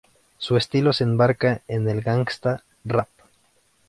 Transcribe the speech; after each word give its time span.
Su 0.39 0.57
estilo 0.57 0.93
se 0.93 1.03
enmarca 1.03 1.61
en 1.67 1.87
el 1.87 2.01
gangsta 2.01 2.63
rap. 2.83 3.07